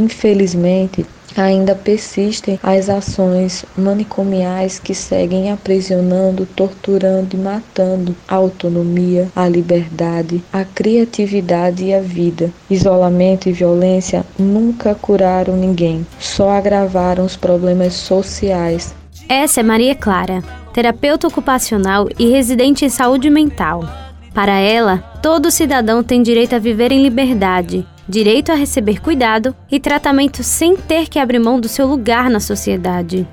[0.00, 9.48] infelizmente, ainda persistem as ações manicomiais que seguem aprisionando, torturando e matando a autonomia, a
[9.48, 12.50] liberdade, a criatividade e a vida.
[12.68, 18.94] Isolamento e violência nunca curaram ninguém, só agravaram os problemas sociais.
[19.28, 20.42] Essa é Maria Clara,
[20.72, 23.84] terapeuta ocupacional e residente em saúde mental.
[24.34, 29.78] Para ela, todo cidadão tem direito a viver em liberdade, direito a receber cuidado e
[29.78, 33.26] tratamento sem ter que abrir mão do seu lugar na sociedade.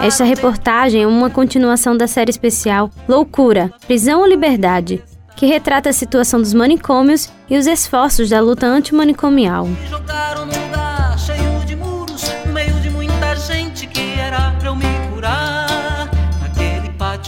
[0.00, 5.02] Esta reportagem é uma continuação da série especial Loucura, Prisão ou Liberdade,
[5.34, 9.66] que retrata a situação dos manicômios e os esforços da luta antimanicomial.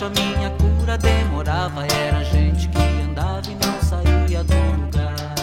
[0.08, 5.36] A minha cura demorava, era gente que andava e não saía do lugar.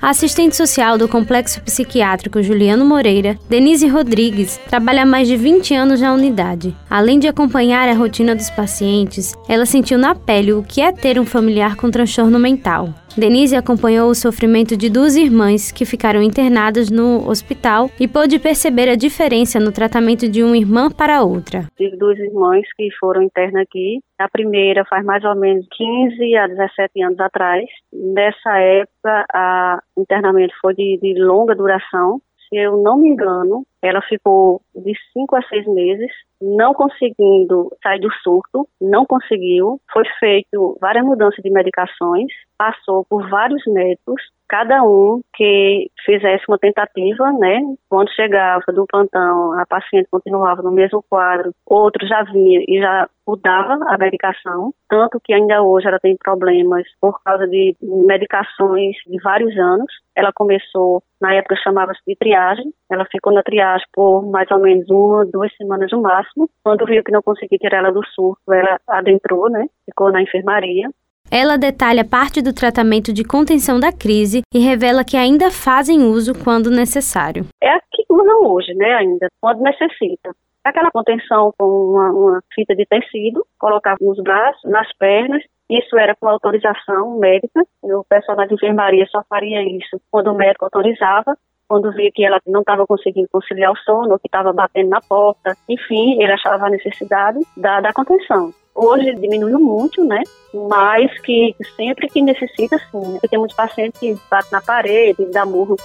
[0.00, 5.74] A assistente social do Complexo Psiquiátrico Juliano Moreira, Denise Rodrigues, trabalha há mais de 20
[5.74, 6.76] anos na unidade.
[6.92, 11.18] Além de acompanhar a rotina dos pacientes, ela sentiu na pele o que é ter
[11.18, 12.90] um familiar com transtorno mental.
[13.16, 18.90] Denise acompanhou o sofrimento de duas irmãs que ficaram internadas no hospital e pôde perceber
[18.90, 21.66] a diferença no tratamento de uma irmã para outra.
[21.78, 24.00] Tive duas irmãs que foram internas aqui.
[24.18, 27.64] A primeira faz mais ou menos 15 a 17 anos atrás.
[27.90, 32.20] Nessa época, o internamento foi de, de longa duração.
[32.50, 36.10] Se eu não me engano, ela ficou de cinco a seis meses
[36.42, 39.80] não conseguindo sair do surto, não conseguiu.
[39.92, 42.26] Foi feito várias mudanças de medicações,
[42.58, 47.60] passou por vários médicos, cada um que fizesse uma tentativa, né?
[47.88, 53.08] Quando chegava do plantão, a paciente continuava no mesmo quadro, outro já vinha e já
[53.26, 59.18] mudava a medicação, tanto que ainda hoje ela tem problemas por causa de medicações de
[59.22, 59.90] vários anos.
[60.14, 64.88] Ela começou, na época chamava-se de triagem, ela ficou na triagem por mais ou menos
[64.90, 66.48] uma, duas semanas no máximo.
[66.62, 69.66] Quando viu que não conseguia tirar ela do surto, ela adentrou, né?
[69.86, 70.88] Ficou na enfermaria.
[71.30, 76.34] Ela detalha parte do tratamento de contenção da crise e revela que ainda fazem uso
[76.44, 77.46] quando necessário.
[77.62, 80.34] É a que usam hoje, né, ainda, quando necessita.
[80.62, 86.14] Aquela contenção com uma, uma fita de tecido, colocava nos braços, nas pernas, isso era
[86.14, 91.34] com autorização médica, o pessoal da enfermaria só faria isso quando o médico autorizava,
[91.72, 95.56] quando via que ela não estava conseguindo conciliar o sono, que estava batendo na porta,
[95.66, 98.52] enfim, ele achava a necessidade da, da contenção.
[98.74, 100.20] Hoje diminuiu muito, né?
[100.68, 103.18] Mas que sempre que necessita, sim.
[103.26, 105.76] Tem muitos pacientes que batem na parede, dá murro.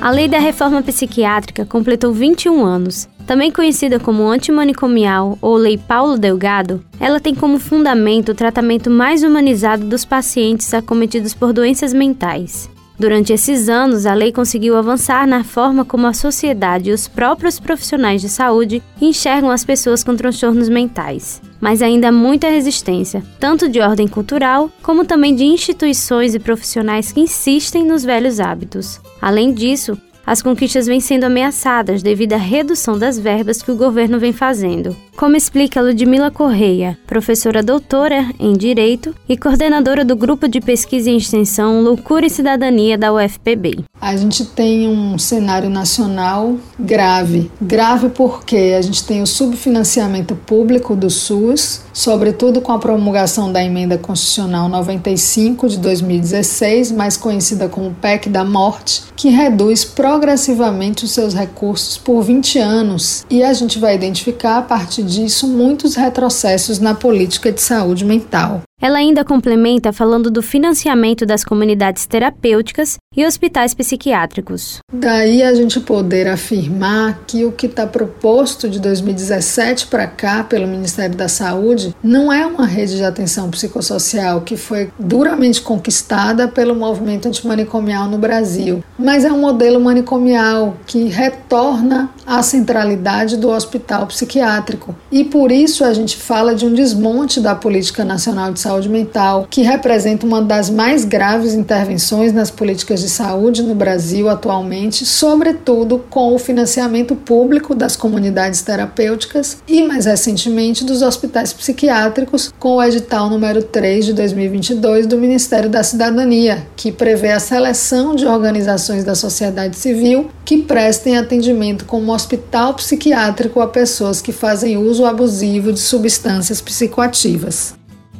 [0.00, 3.06] A Lei da Reforma Psiquiátrica completou 21 anos.
[3.26, 9.22] Também conhecida como antimanicomial ou Lei Paulo Delgado, ela tem como fundamento o tratamento mais
[9.22, 12.72] humanizado dos pacientes acometidos por doenças mentais.
[12.96, 17.58] Durante esses anos, a lei conseguiu avançar na forma como a sociedade e os próprios
[17.58, 21.42] profissionais de saúde enxergam as pessoas com transtornos mentais.
[21.60, 27.10] Mas ainda há muita resistência, tanto de ordem cultural, como também de instituições e profissionais
[27.10, 29.00] que insistem nos velhos hábitos.
[29.20, 34.18] Além disso, as conquistas vêm sendo ameaçadas devido à redução das verbas que o governo
[34.18, 34.96] vem fazendo.
[35.16, 41.16] Como explica Ludmila Correia, professora doutora em Direito e coordenadora do Grupo de Pesquisa e
[41.16, 43.84] Extensão Loucura e Cidadania da UFPB.
[44.00, 47.50] A gente tem um cenário nacional grave.
[47.62, 53.64] Grave porque a gente tem o subfinanciamento público do SUS, sobretudo com a promulgação da
[53.64, 61.12] Emenda Constitucional 95 de 2016, mais conhecida como PEC da Morte, que reduz progressivamente os
[61.12, 63.24] seus recursos por 20 anos.
[63.30, 68.62] E a gente vai identificar a partir disso muitos retrocessos na política de saúde mental.
[68.80, 74.78] Ela ainda complementa falando do financiamento das comunidades terapêuticas e hospitais psiquiátricos.
[74.92, 80.66] Daí a gente poder afirmar que o que está proposto de 2017 para cá pelo
[80.66, 86.74] Ministério da Saúde não é uma rede de atenção psicossocial que foi duramente conquistada pelo
[86.74, 94.06] movimento antimanicomial no Brasil, mas é um modelo manicomial que retorna à centralidade do hospital
[94.08, 94.94] psiquiátrico.
[95.12, 98.88] E por isso a gente fala de um desmonte da política nacional de saúde saúde
[98.88, 105.06] mental, que representa uma das mais graves intervenções nas políticas de saúde no Brasil atualmente,
[105.06, 112.76] sobretudo com o financiamento público das comunidades terapêuticas e, mais recentemente, dos hospitais psiquiátricos, com
[112.76, 118.26] o edital número 3 de 2022 do Ministério da Cidadania, que prevê a seleção de
[118.26, 125.04] organizações da sociedade civil que prestem atendimento como hospital psiquiátrico a pessoas que fazem uso
[125.04, 127.74] abusivo de substâncias psicoativas.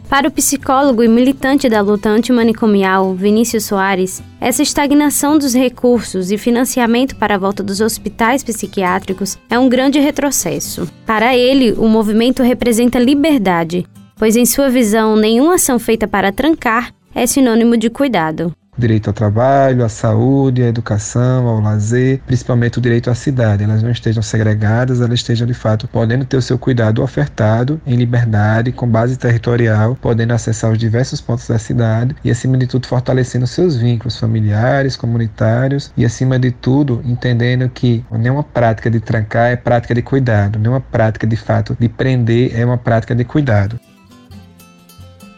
[0.08, 6.38] Para o psicólogo e militante da luta antimanicomial, Vinícius Soares, essa estagnação dos recursos e
[6.38, 10.88] financiamento para a volta dos hospitais psiquiátricos é um grande retrocesso.
[11.04, 13.86] Para ele, o movimento representa liberdade,
[14.16, 19.14] pois, em sua visão, nenhuma ação feita para trancar é sinônimo de cuidado direito ao
[19.14, 23.64] trabalho, à saúde, à educação, ao lazer, principalmente o direito à cidade.
[23.64, 27.96] Elas não estejam segregadas, elas estejam de fato podendo ter o seu cuidado ofertado em
[27.96, 32.86] liberdade, com base territorial, podendo acessar os diversos pontos da cidade e, acima de tudo,
[32.86, 39.50] fortalecendo seus vínculos familiares, comunitários e, acima de tudo, entendendo que nenhuma prática de trancar
[39.50, 43.78] é prática de cuidado, nenhuma prática de fato de prender é uma prática de cuidado.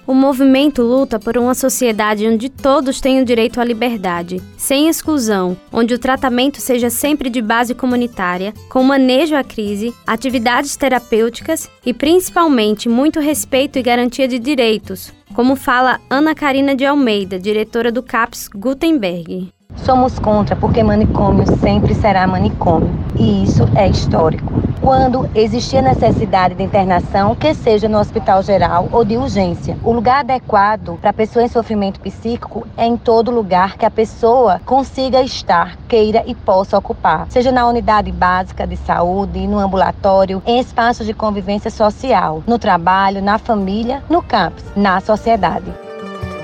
[0.07, 5.95] O movimento luta por uma sociedade onde todos tenham direito à liberdade, sem exclusão, onde
[5.95, 12.89] o tratamento seja sempre de base comunitária, com manejo à crise, atividades terapêuticas e principalmente
[12.89, 18.49] muito respeito e garantia de direitos, como fala Ana Karina de Almeida, diretora do CAPS
[18.55, 19.49] Gutenberg.
[19.75, 26.63] Somos contra porque manicômio sempre será manicômio, e isso é histórico quando existir necessidade de
[26.63, 29.77] internação, que seja no hospital geral ou de urgência.
[29.83, 33.91] O lugar adequado para a pessoa em sofrimento psíquico é em todo lugar que a
[33.91, 40.41] pessoa consiga estar, queira e possa ocupar, seja na unidade básica de saúde, no ambulatório,
[40.47, 45.67] em espaços de convivência social, no trabalho, na família, no campus, na sociedade.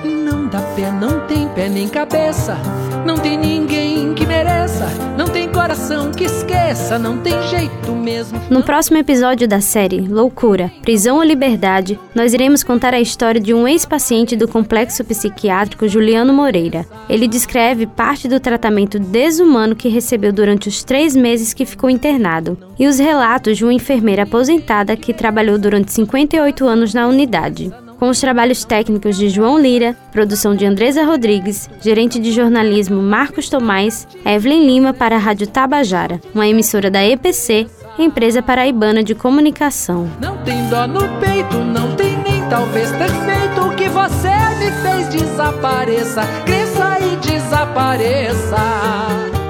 [0.05, 2.56] Não dá pé, não tem pé nem cabeça,
[3.05, 8.41] não tem ninguém que mereça, não tem coração que esqueça, não tem jeito mesmo.
[8.49, 13.53] No próximo episódio da série Loucura, Prisão ou Liberdade, nós iremos contar a história de
[13.53, 16.87] um ex-paciente do complexo psiquiátrico Juliano Moreira.
[17.09, 22.57] Ele descreve parte do tratamento desumano que recebeu durante os três meses que ficou internado
[22.79, 27.73] e os relatos de uma enfermeira aposentada que trabalhou durante 58 anos na unidade
[28.03, 33.49] com os trabalhos técnicos de João Lira, produção de Andresa Rodrigues, gerente de jornalismo Marcos
[33.49, 40.11] Tomás, Evelyn Lima para a Rádio Tabajara, uma emissora da EPC, empresa paraibana de comunicação.
[40.21, 44.73] Não tem dó no peito, não tem nem talvez ter feito o que você me
[44.83, 49.42] fez desapareça, cresça e desapareça.